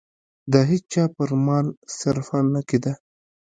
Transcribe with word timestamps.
د 0.51 0.53
هېچا 0.69 1.03
پر 1.15 1.29
مال 1.45 1.67
صرفه 1.99 2.39
نه 2.53 2.61
کېده. 2.69 2.93